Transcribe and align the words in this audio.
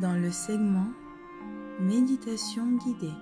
Dans 0.00 0.14
le 0.20 0.30
segment 0.30 0.88
Méditation 1.80 2.76
guidée. 2.76 3.14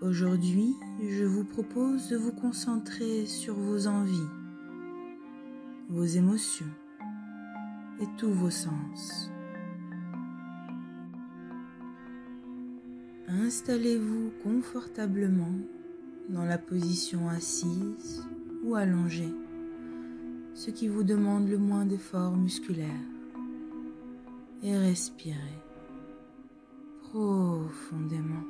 Aujourd'hui, 0.00 0.74
je 1.00 1.24
vous 1.24 1.44
propose 1.44 2.08
de 2.08 2.16
vous 2.16 2.32
concentrer 2.32 3.26
sur 3.26 3.54
vos 3.54 3.86
envies, 3.86 4.28
vos 5.90 6.04
émotions 6.04 6.72
et 8.00 8.06
tous 8.16 8.32
vos 8.32 8.50
sens. 8.50 9.30
Installez-vous 13.28 14.32
confortablement 14.42 15.58
dans 16.30 16.44
la 16.44 16.58
position 16.58 17.28
assise 17.28 18.24
ou 18.64 18.74
allongée, 18.74 19.34
ce 20.54 20.70
qui 20.70 20.88
vous 20.88 21.02
demande 21.02 21.48
le 21.48 21.58
moins 21.58 21.86
d'efforts 21.86 22.36
musculaires. 22.36 22.88
Et 24.62 24.76
respirez 24.76 25.62
profondément. 27.00 28.44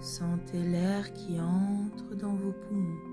Sentez 0.00 0.62
l'air 0.62 1.12
qui 1.12 1.38
entre 1.38 2.16
dans 2.16 2.34
vos 2.34 2.52
poumons. 2.52 3.12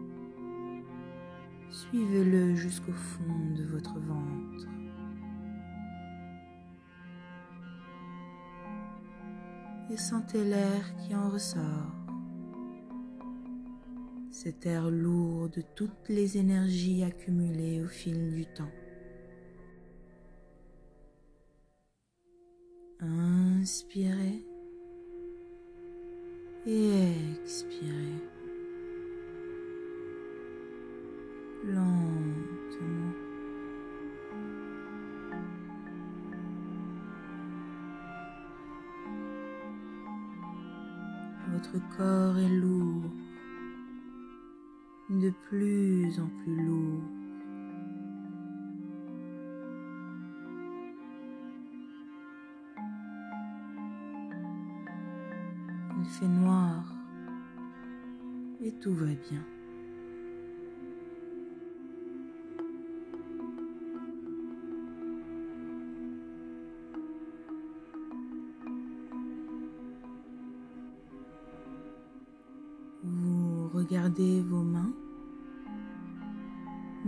Suivez-le 1.69 2.55
jusqu'au 2.55 2.93
fond 2.93 3.53
de 3.55 3.63
votre 3.65 3.99
ventre. 3.99 4.67
Et 9.91 9.97
sentez 9.97 10.43
l'air 10.43 10.95
qui 10.97 11.15
en 11.15 11.29
ressort. 11.29 11.98
Cet 14.41 14.65
air 14.65 14.89
lourd 14.89 15.49
de 15.49 15.61
toutes 15.75 16.07
les 16.07 16.37
énergies 16.37 17.03
accumulées 17.03 17.81
au 17.83 17.87
fil 17.89 18.33
du 18.33 18.45
temps. 18.45 18.71
Inspirez 23.01 24.45
et 26.65 27.11
expirez 27.43 28.15
lentement. 31.65 33.13
Votre 41.51 41.97
corps 41.97 42.37
est 42.37 42.47
lourd, 42.47 43.11
de 45.19 45.33
plus 45.49 46.17
en 46.19 46.27
plus 46.43 46.65
lourd. 46.65 47.03
Il 55.97 56.05
fait 56.05 56.27
noir 56.27 56.95
et 58.61 58.71
tout 58.79 58.93
va 58.93 59.05
bien. 59.05 59.43
Vous 73.03 73.69
regardez 73.73 74.41
vos 74.41 74.61
mains, 74.61 74.93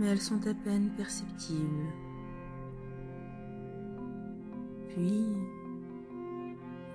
mais 0.02 0.08
elles 0.08 0.20
sont 0.20 0.44
à 0.48 0.54
peine 0.54 0.90
perceptibles. 0.96 1.86
Puis, 4.88 5.28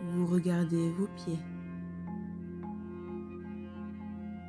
vous 0.09 0.25
regardez 0.28 0.90
vos 0.90 1.07
pieds 1.16 1.40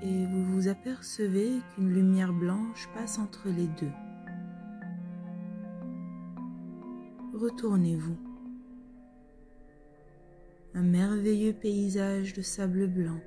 et 0.02 0.26
vous 0.26 0.44
vous 0.44 0.68
apercevez 0.68 1.60
qu'une 1.74 1.90
lumière 1.90 2.32
blanche 2.32 2.88
passe 2.94 3.18
entre 3.18 3.48
les 3.48 3.68
deux. 3.80 3.92
Retournez-vous. 7.34 8.16
Un 10.74 10.82
merveilleux 10.82 11.52
paysage 11.52 12.34
de 12.34 12.42
sable 12.42 12.88
blanc, 12.88 13.20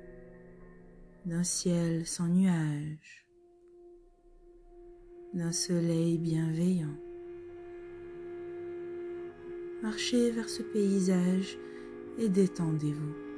d'un 1.24 1.42
ciel 1.42 2.06
sans 2.06 2.28
nuages, 2.28 3.26
d'un 5.34 5.52
soleil 5.52 6.18
bienveillant. 6.18 6.96
Marchez 9.82 10.30
vers 10.30 10.48
ce 10.48 10.62
paysage 10.62 11.58
et 12.18 12.28
détendez-vous. 12.28 13.32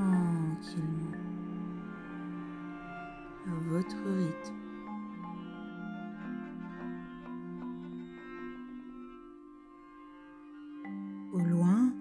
tranquillement, 0.00 1.12
à 3.46 3.54
votre 3.68 3.96
rythme. 4.16 4.54
Au 11.32 11.38
loin, 11.38 11.92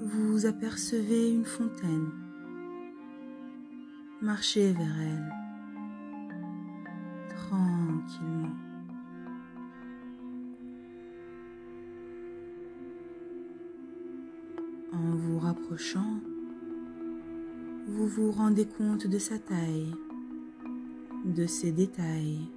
vous 0.00 0.46
apercevez 0.46 1.30
une 1.30 1.44
fontaine. 1.44 2.10
Marchez 4.20 4.72
vers 4.72 5.00
elle, 5.00 5.47
En 14.92 15.14
vous 15.14 15.38
rapprochant, 15.38 16.20
vous 17.86 18.06
vous 18.06 18.30
rendez 18.32 18.66
compte 18.66 19.06
de 19.06 19.18
sa 19.18 19.38
taille, 19.38 19.94
de 21.24 21.46
ses 21.46 21.72
détails, 21.72 22.50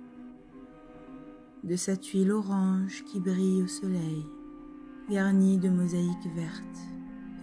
de 1.64 1.76
sa 1.76 1.96
tuile 1.96 2.32
orange 2.32 3.04
qui 3.06 3.20
brille 3.20 3.64
au 3.64 3.68
soleil, 3.68 4.26
garnie 5.10 5.58
de 5.58 5.70
mosaïques 5.70 6.34
vertes 6.36 6.82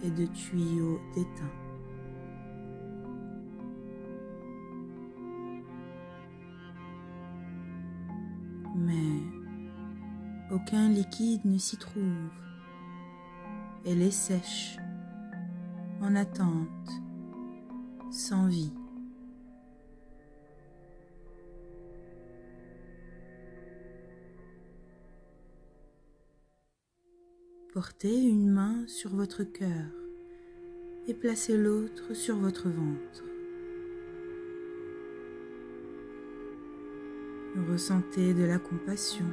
et 0.03 0.11
de 0.11 0.25
tuyaux 0.27 0.99
d'étain. 1.15 1.58
Aucun 10.51 10.89
liquide 10.89 11.45
ne 11.45 11.57
s'y 11.57 11.77
trouve. 11.77 12.29
Elle 13.85 14.01
est 14.01 14.11
sèche, 14.11 14.77
en 16.01 16.15
attente 16.15 16.89
sans 18.11 18.47
vie. 18.47 18.73
Portez 27.73 28.23
une 28.23 28.49
main 28.49 28.83
sur 28.87 29.15
votre 29.15 29.43
cœur 29.43 29.85
et 31.07 31.13
placez 31.13 31.55
l'autre 31.55 32.13
sur 32.13 32.35
votre 32.35 32.67
ventre. 32.67 33.23
Ressentez 37.69 38.33
de 38.33 38.43
la 38.43 38.57
compassion. 38.57 39.25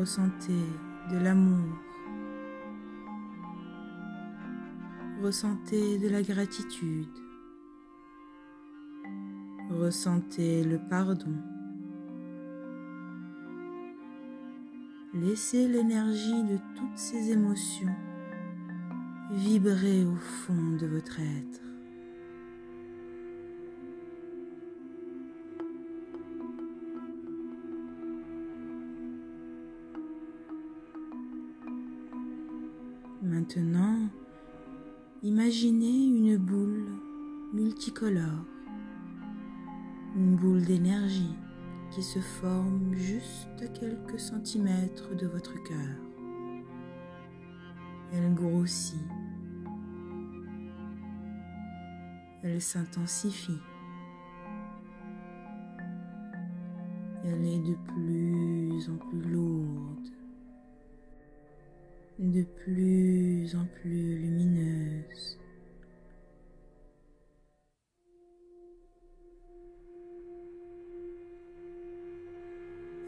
Ressentez 0.00 0.64
de 1.10 1.18
l'amour. 1.18 1.76
Ressentez 5.22 5.98
de 5.98 6.08
la 6.08 6.22
gratitude. 6.22 7.18
Ressentez 9.68 10.64
le 10.64 10.78
pardon. 10.88 11.36
Laissez 15.12 15.68
l'énergie 15.68 16.44
de 16.44 16.56
toutes 16.74 16.96
ces 16.96 17.32
émotions 17.32 17.94
vibrer 19.32 20.06
au 20.06 20.16
fond 20.16 20.78
de 20.80 20.86
votre 20.86 21.20
être. 21.20 21.69
Maintenant, 33.40 33.96
imaginez 35.22 36.04
une 36.04 36.36
boule 36.36 36.84
multicolore, 37.54 38.44
une 40.14 40.36
boule 40.36 40.62
d'énergie 40.62 41.34
qui 41.90 42.02
se 42.02 42.18
forme 42.18 42.92
juste 42.94 43.48
à 43.62 43.68
quelques 43.68 44.20
centimètres 44.20 45.16
de 45.16 45.26
votre 45.26 45.54
cœur. 45.62 45.96
Elle 48.12 48.34
grossit 48.34 49.00
Elle 52.42 52.60
s'intensifie. 52.60 53.62
Elle 57.24 57.46
est 57.46 57.70
de 57.70 57.74
plus 57.86 58.90
en 58.90 58.96
plus 58.96 59.22
lourde, 59.22 60.19
de 62.20 62.42
plus 62.42 63.56
en 63.56 63.64
plus 63.80 64.18
lumineuse. 64.18 65.38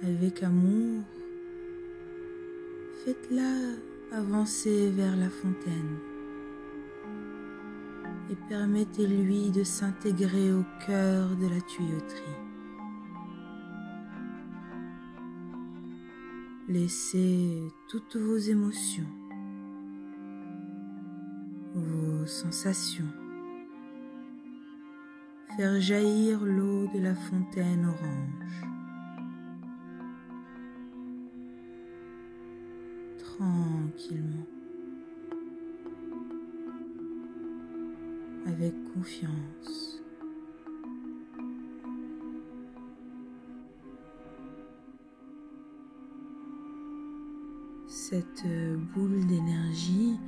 Avec 0.02 0.42
amour, 0.42 1.04
faites-la 3.04 4.16
avancer 4.16 4.90
vers 4.90 5.14
la 5.16 5.28
fontaine 5.28 5.98
et 8.30 8.36
permettez-lui 8.48 9.50
de 9.50 9.62
s'intégrer 9.62 10.54
au 10.54 10.64
cœur 10.86 11.28
de 11.36 11.48
la 11.48 11.60
tuyauterie. 11.60 12.51
Laissez 16.72 17.68
toutes 17.86 18.16
vos 18.16 18.38
émotions, 18.38 19.06
vos 21.74 22.26
sensations 22.26 23.12
faire 25.54 25.78
jaillir 25.78 26.42
l'eau 26.42 26.86
de 26.94 26.98
la 26.98 27.14
fontaine 27.14 27.84
orange. 27.84 28.64
Tranquillement, 33.18 34.46
avec 38.46 38.72
confiance. 38.94 40.01
Cette 48.12 48.46
boule 48.94 49.26
d'énergie 49.26 50.18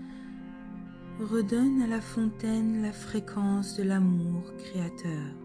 redonne 1.21 1.83
à 1.83 1.87
la 1.87 2.01
fontaine 2.01 2.81
la 2.81 2.93
fréquence 2.93 3.77
de 3.77 3.83
l'amour 3.83 4.57
créateur. 4.57 5.37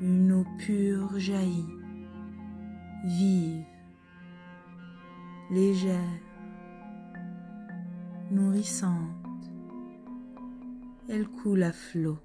Une 0.00 0.32
eau 0.32 0.46
pure 0.56 1.18
jaillit, 1.18 1.68
vive, 3.04 3.66
légère, 5.50 6.22
nourrissante. 8.30 9.52
Elle 11.06 11.28
coule 11.28 11.64
à 11.64 11.72
flot. 11.72 12.18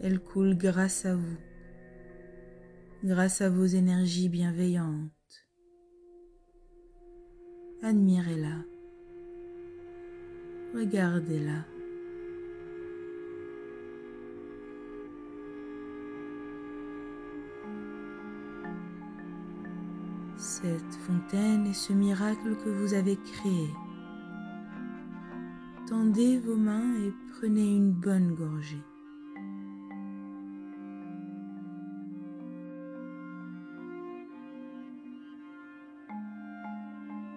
Elle 0.00 0.20
coule 0.20 0.56
grâce 0.56 1.04
à 1.04 1.14
vous, 1.14 1.36
grâce 3.04 3.42
à 3.42 3.50
vos 3.50 3.66
énergies 3.66 4.30
bienveillantes 4.30 5.10
Admirez-la. 7.84 8.64
Regardez-la. 10.72 11.64
Cette 20.36 20.94
fontaine 21.06 21.66
est 21.66 21.72
ce 21.72 21.92
miracle 21.92 22.54
que 22.64 22.68
vous 22.68 22.94
avez 22.94 23.16
créé. 23.16 23.68
Tendez 25.88 26.38
vos 26.38 26.56
mains 26.56 26.94
et 27.00 27.12
prenez 27.32 27.66
une 27.66 27.90
bonne 27.90 28.36
gorgée. 28.36 28.91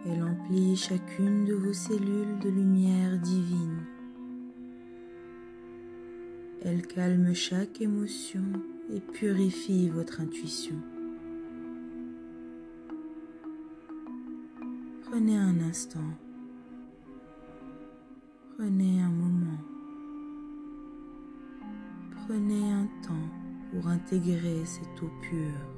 Elle 0.07 0.21
emplit 0.21 0.75
chacune 0.75 1.45
de 1.45 1.55
vos 1.55 1.73
cellules 1.73 2.37
de 2.39 2.49
lumière 2.49 3.17
divine. 3.19 3.83
Elle 6.63 6.85
calme 6.85 7.33
chaque 7.33 7.81
émotion 7.81 8.43
et 8.93 8.99
purifie 8.99 9.89
votre 9.89 10.21
intuition. 10.21 10.75
Prenez 15.09 15.37
un 15.37 15.59
instant. 15.61 16.11
Prenez 18.57 19.01
un 19.01 19.09
moment. 19.09 19.59
Prenez 22.27 22.71
un 22.71 22.87
temps 23.01 23.29
pour 23.71 23.87
intégrer 23.87 24.65
cette 24.65 25.01
eau 25.01 25.09
pure. 25.21 25.74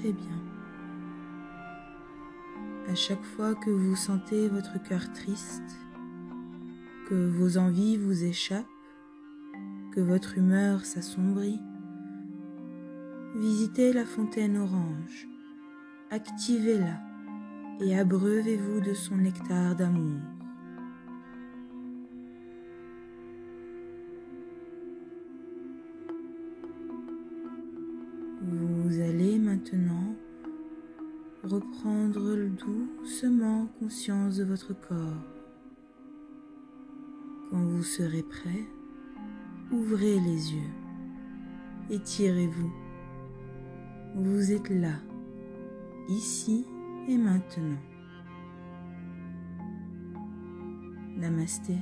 Très 0.00 0.12
bien. 0.12 0.38
À 2.88 2.94
chaque 2.94 3.22
fois 3.22 3.54
que 3.54 3.70
vous 3.70 3.96
sentez 3.96 4.48
votre 4.48 4.82
cœur 4.82 5.12
triste, 5.12 5.78
que 7.08 7.28
vos 7.28 7.58
envies 7.58 7.98
vous 7.98 8.24
échappent, 8.24 8.64
que 9.92 10.00
votre 10.00 10.38
humeur 10.38 10.84
s'assombrit, 10.84 11.60
visitez 13.36 13.92
la 13.92 14.06
fontaine 14.06 14.56
orange, 14.56 15.28
activez-la 16.10 16.98
et 17.80 17.98
abreuvez-vous 17.98 18.80
de 18.80 18.94
son 18.94 19.16
nectar 19.16 19.76
d'amour. 19.76 20.20
Maintenant 29.60 30.16
reprendre 31.44 32.36
doucement 32.48 33.66
conscience 33.78 34.36
de 34.36 34.44
votre 34.44 34.72
corps. 34.72 35.24
Quand 37.50 37.62
vous 37.62 37.82
serez 37.82 38.22
prêt, 38.22 38.64
ouvrez 39.70 40.18
les 40.20 40.54
yeux, 40.54 40.72
étirez-vous. 41.90 42.72
Vous 44.16 44.52
êtes 44.52 44.70
là, 44.70 44.94
ici 46.08 46.64
et 47.08 47.18
maintenant. 47.18 47.80
Namasté. 51.18 51.76